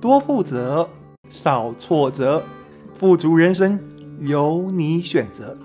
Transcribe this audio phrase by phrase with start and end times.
[0.00, 0.88] 多负责，
[1.28, 2.44] 少挫折，
[2.94, 3.80] 富足人生
[4.20, 5.58] 由你选择。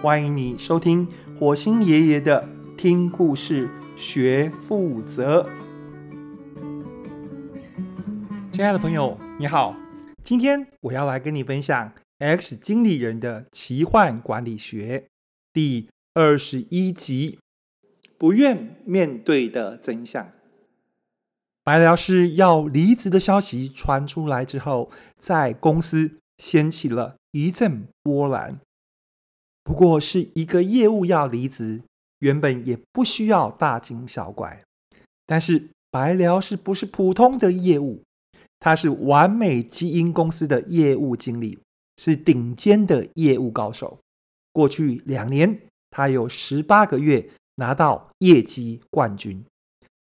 [0.00, 1.08] 欢迎你收听
[1.40, 5.44] 火星爷爷的听故事学负责。
[8.52, 9.74] 亲爱的朋友，你好，
[10.22, 11.88] 今天我要来跟你分享
[12.18, 15.06] 《X 经理人的奇幻管理学》
[15.52, 17.40] 第二十一集：
[18.16, 20.28] 不愿面对的真相。
[21.64, 28.60] 白辽士要离职的消息传出来之后，在公司掀起了一阵波澜。
[29.62, 31.80] 不过是一个业务要离职，
[32.18, 34.62] 原本也不需要大惊小怪。
[35.24, 38.02] 但是白辽士不是普通的业务，
[38.60, 41.58] 他是完美基因公司的业务经理，
[41.96, 43.98] 是顶尖的业务高手。
[44.52, 49.42] 过去两年，他有十八个月拿到业绩冠军。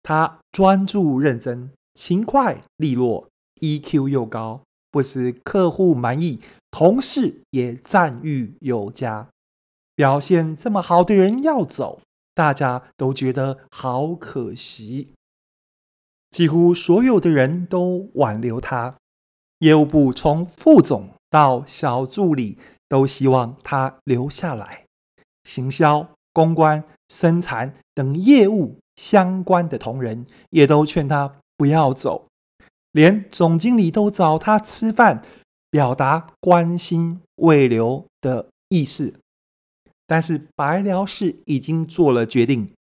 [0.07, 3.27] 他专注认真、勤快利落
[3.59, 6.39] ，EQ 又高，不使客户满意，
[6.71, 9.27] 同事也赞誉有加。
[9.95, 11.99] 表现这么好的人要走，
[12.33, 15.09] 大家都觉得好可惜。
[16.31, 18.95] 几乎所有的人都挽留他，
[19.59, 24.85] 业务部从副总到小助理都希望他留下来。
[25.43, 28.77] 行销、公关、生产等业务。
[28.97, 32.27] 相关的同仁也都劝他不要走，
[32.91, 35.23] 连总经理都找他吃饭，
[35.71, 39.13] 表达关心慰留的意思。
[40.05, 42.73] 但是白辽士已经做了决定，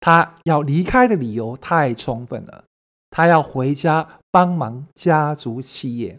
[0.00, 2.64] 他要离开的理由太充分了。
[3.10, 6.18] 他要回家帮忙家族企业。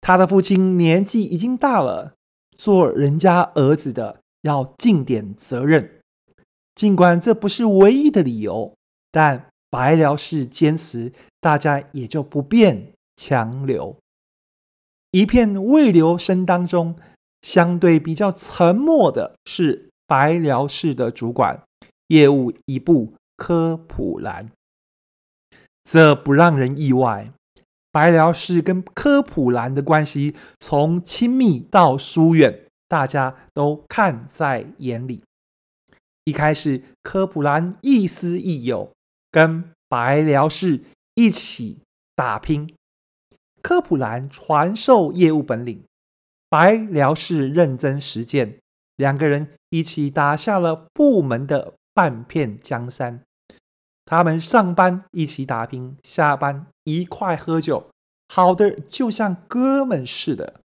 [0.00, 2.14] 他的父亲年纪已经大了，
[2.56, 6.00] 做人家儿子的要尽点责任。
[6.74, 8.74] 尽管这不是唯一的理由，
[9.10, 13.96] 但白辽士坚持，大家也就不便强留。
[15.10, 16.96] 一片未留声当中，
[17.42, 21.62] 相对比较沉默的是白辽士的主管，
[22.08, 24.50] 业务一部科普兰。
[25.84, 27.30] 这不让人意外，
[27.92, 35.22] 白辽士跟科普兰的关系从亲密到疏远，大家都看在眼里。
[36.24, 38.90] 一开始，科普兰亦师亦友，
[39.30, 40.80] 跟白疗士
[41.14, 41.80] 一起
[42.14, 42.74] 打拼。
[43.62, 45.84] 科普兰传授业务本领，
[46.48, 48.58] 白疗士认真实践，
[48.96, 53.22] 两个人一起打下了部门的半片江山。
[54.06, 57.90] 他们上班一起打拼，下班一块喝酒，
[58.28, 60.60] 好的就像哥们似的。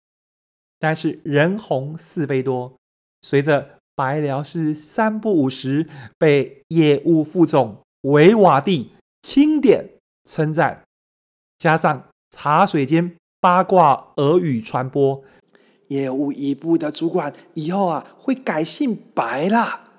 [0.79, 2.75] 但是人红是非多，
[3.22, 8.91] 随着白辽士三不五时被业务副总维瓦蒂
[9.24, 9.90] 钦点
[10.24, 10.84] 称赞，
[11.58, 15.24] 加上茶水间八卦耳语传播，
[15.88, 19.90] 业务一部的主管以后啊会改姓白啦。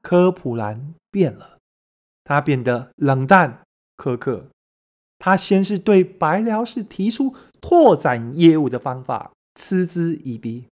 [0.00, 1.58] 科普兰变了，
[2.24, 3.60] 他变得冷淡
[3.98, 4.46] 苛刻。
[5.18, 10.64] 他先是对白辽士提出拓展业务的方法，嗤之以鼻。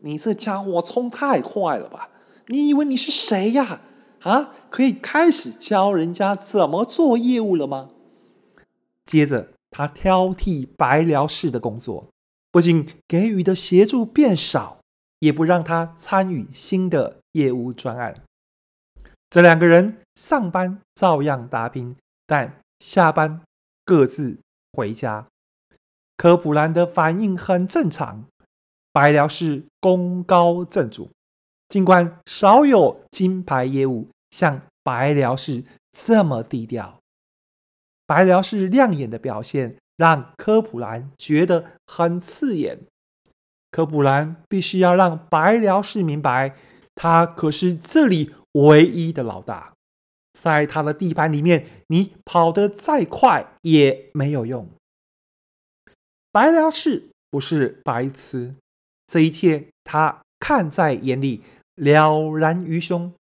[0.00, 2.08] 你这家伙冲太快了吧？
[2.46, 3.80] 你以为你是谁呀？
[4.22, 7.90] 啊，可以开始教人家怎么做业务了吗？
[9.04, 12.08] 接着，他挑剔白疗士的工作，
[12.50, 14.80] 不仅给予的协助变少，
[15.20, 18.22] 也不让他参与新的业务专案。
[19.30, 21.96] 这两个人上班照样打拼，
[22.26, 23.40] 但下班
[23.84, 24.38] 各自
[24.72, 25.26] 回家。
[26.16, 28.24] 科普兰的反应很正常。
[28.92, 31.10] 白辽士功高震主，
[31.68, 37.00] 尽管少有金牌业务像白辽士这么低调，
[38.06, 42.80] 白辽士亮眼的表现让科普兰觉得很刺眼。
[43.70, 46.56] 科普兰必须要让白辽士明白，
[46.96, 49.74] 他可是这里唯一的老大，
[50.32, 54.68] 在他的地盘里面，你跑得再快也没有用。
[56.32, 58.56] 白辽士不是白痴。
[59.10, 61.42] 这一切他看在眼里，
[61.74, 63.12] 了然于胸。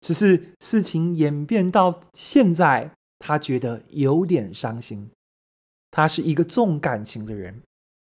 [0.00, 2.90] 只是事情演变到现在，
[3.20, 5.08] 他觉得有点伤心。
[5.92, 7.62] 他是一个重感情的人，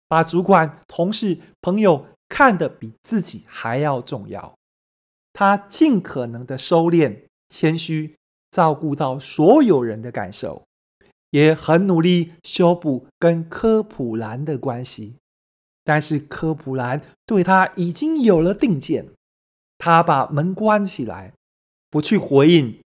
[0.09, 4.53] 把主管、同事、朋友看得比自己还要重要。
[5.33, 7.17] 他尽可能的收敛、
[7.49, 8.17] 谦虚，
[8.51, 10.65] 照顾到所有人的感受，
[11.31, 15.15] 也很努力修补跟科普兰的关系。
[15.85, 19.07] 但是科普兰对他已经有了定见，
[19.79, 21.35] 他把门关起来，
[21.91, 22.83] 不去回应，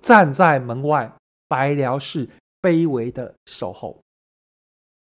[0.00, 1.16] 站在门外，
[1.48, 2.28] 白疗士
[2.60, 4.00] 卑微的守候。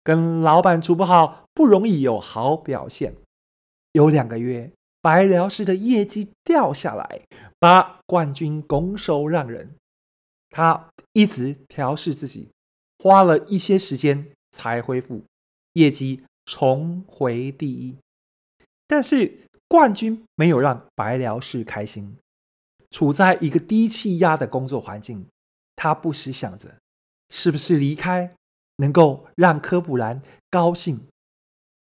[0.03, 3.15] 跟老板处不好，不容易有好表现。
[3.91, 4.71] 有两个月，
[5.01, 7.21] 白辽士的业绩掉下来，
[7.59, 9.75] 把冠军拱手让人。
[10.49, 12.49] 他一直调试自己，
[12.99, 15.23] 花了一些时间才恢复，
[15.73, 17.97] 业绩重回第一。
[18.87, 22.17] 但是冠军没有让白辽士开心，
[22.91, 25.27] 处在一个低气压的工作环境，
[25.75, 26.75] 他不时想着，
[27.29, 28.35] 是不是离开？
[28.77, 31.07] 能够让科普兰高兴，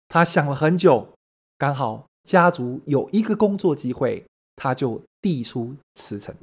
[0.08, 1.14] 他想了很久，
[1.58, 4.26] 刚好家族有一个工作机会，
[4.56, 6.36] 他就递出辞呈。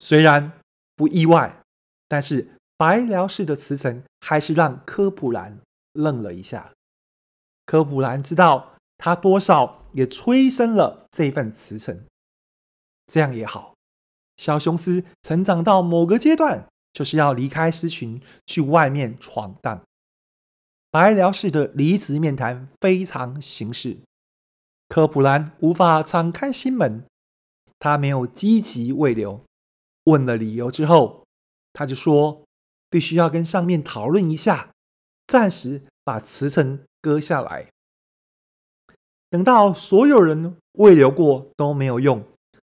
[0.00, 0.52] 虽然
[0.94, 1.62] 不意外，
[2.08, 5.58] 但是白辽士的辞呈还是让科普兰
[5.94, 6.70] 愣了一下。
[7.66, 12.04] 科普兰知道他多少也催生了这份辞呈，
[13.06, 13.74] 这样也好，
[14.36, 16.68] 小雄狮成长到某个阶段。
[16.92, 19.80] 就是要离开狮群，去外面闯荡。
[20.90, 23.96] 白辽士的离职面谈非常形式，
[24.90, 27.06] 科普兰无法敞开心门，
[27.78, 29.42] 他没有积极慰留。
[30.04, 31.24] 问了理由之后，
[31.72, 32.44] 他就说
[32.90, 34.74] 必须要跟上面讨论一下，
[35.26, 37.68] 暂时把辞呈割下来。
[39.30, 42.24] 等到所有人未留过都没有用，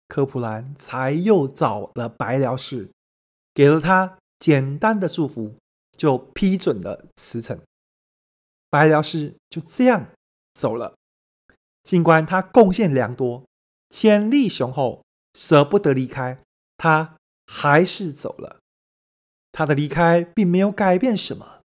[0.07, 2.89] 科普兰才又找了白辽士。
[3.53, 5.55] 给了他简单的祝福，
[5.97, 7.59] 就批准了辞呈。
[8.69, 10.07] 白辽士就这样
[10.53, 10.95] 走了。
[11.83, 13.43] 尽管他贡献良多，
[13.89, 15.03] 潜力雄厚，
[15.33, 16.39] 舍不得离开，
[16.77, 18.57] 他还是走了。
[19.51, 21.61] 他的离开并没有改变什么，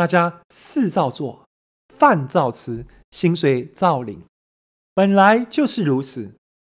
[0.00, 1.46] 大家事照做，
[1.98, 4.24] 饭照吃，薪水照领，
[4.94, 6.32] 本来就是如此，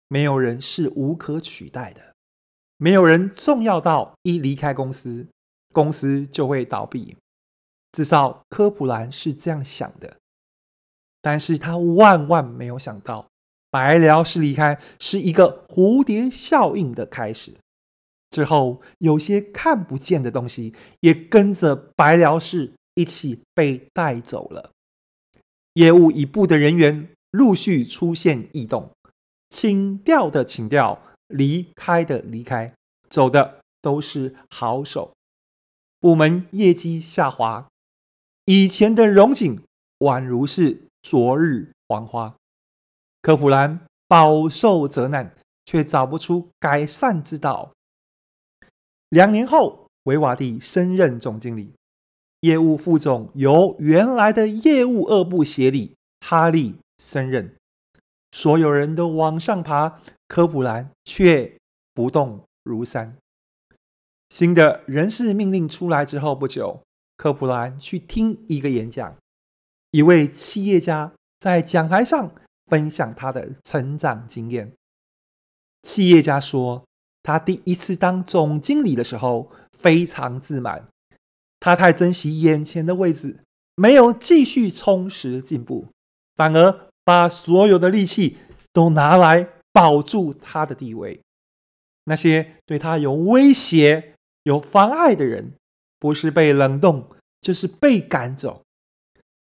[0.07, 2.13] 没有人是无可取代的。
[2.77, 5.25] 没有人重要到一离开公司，
[5.73, 7.17] 公司就会倒闭。
[7.93, 10.17] 至少科普兰是这样想的，
[11.19, 13.25] 但是他万万没有想到，
[13.71, 17.55] 白辽士离开是一个蝴蝶效应的开始。
[18.29, 24.71] 之后，有些看不见的东西也跟着白辽士一起被带走了。
[25.73, 28.89] 业务一部的人员陆续出现异动，
[29.49, 30.99] 请调的请调。
[31.27, 32.75] 离开的离开，
[33.09, 35.15] 走的都是好手。
[35.99, 37.67] 部门业绩下滑，
[38.45, 39.63] 以前的荣景
[39.97, 42.35] 宛如是昨日黄花。
[43.23, 47.73] 科普兰饱受责难，却找不出改善之道。
[49.09, 51.73] 两年后，维瓦蒂升任总经理，
[52.45, 57.55] 业务副总由原来的业务二部协理哈利升任。
[58.31, 61.57] 所有人都往上爬，科普兰却
[61.93, 63.17] 不动如山。
[64.29, 66.81] 新的人事命令出来之后不久，
[67.17, 69.15] 科普兰去听一个演讲，
[69.89, 72.31] 一位企业家在讲台上
[72.67, 74.71] 分享他的成长经验。
[75.81, 76.83] 企业家说，
[77.23, 80.85] 他第一次当总经理的时候非常自满，
[81.65, 83.39] 他太珍惜眼前的位置，
[83.73, 85.87] 没有继续充实进步，
[86.35, 86.85] 反而。
[87.05, 88.37] 把所有的力气
[88.73, 91.21] 都拿来保住他的地位。
[92.05, 95.53] 那些对他有威胁、有妨碍的人，
[95.99, 97.07] 不是被冷冻，
[97.41, 98.63] 就是被赶走。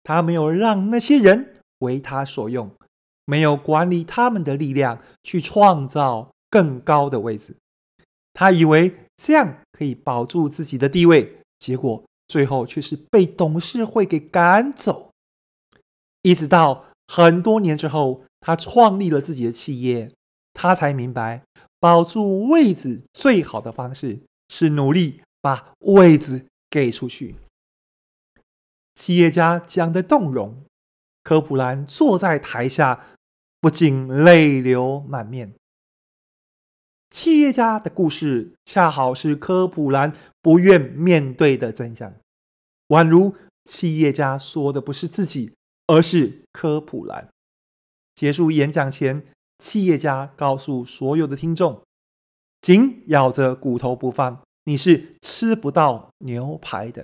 [0.02, 2.68] 他没有让那些人为他所用，
[3.24, 7.54] 没有管理他们的力量去创造更高的位置。
[8.32, 15.10] 他以为这样可以保住自己的地位，结果最后却是被董事会给赶走。
[16.22, 16.86] 一直到。
[17.08, 20.10] 很多年之后，他创立了自己的企业，
[20.54, 21.42] 他才明白，
[21.78, 27.34] 保住位置最好的方式是努力把位置给出去。
[28.94, 30.64] 企业家讲得动容，
[31.22, 33.04] 科普兰坐在台下，
[33.60, 35.52] 不禁泪流满面。
[37.12, 42.12] 企业家的故事，恰好是科普兰不愿面对的真相，
[42.88, 45.52] 宛如企业家说的不是自己。
[45.88, 47.28] 而是科普兰。
[48.14, 49.26] 结束演讲前，
[49.58, 51.82] 企业家告诉所有的听众
[52.62, 57.02] ：“紧咬着骨头不放，你是吃不到牛排的。”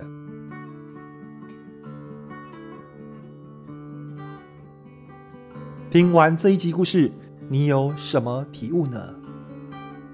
[5.91, 7.11] 听完这一集故事，
[7.49, 9.13] 你有什么体悟呢？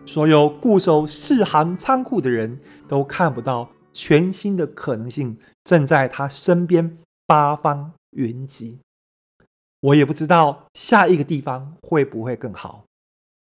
[0.06, 8.80] 所有固守四行仓库的人都看不到全新的可能性正在他身边八方云集，
[9.80, 12.86] 我也不知道下一个地方会不会更好，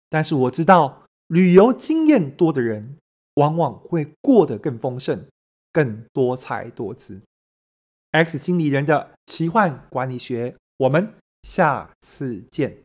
[0.10, 2.98] 但是我知道旅游经验多的人，
[3.36, 5.28] 往往会过得更丰盛、
[5.72, 7.22] 更多彩多姿。
[8.12, 12.78] X 经理人的奇幻管理学，我们下次见。